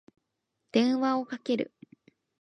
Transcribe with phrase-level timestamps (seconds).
[0.71, 1.71] 電話をかける。